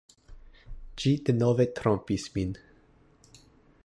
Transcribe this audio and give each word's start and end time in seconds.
Ĝi 1.03 1.11
denove 1.27 1.67
trompis 1.81 2.27
min. 2.39 2.57